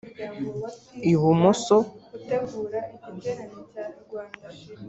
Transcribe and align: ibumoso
ibumoso 1.11 1.77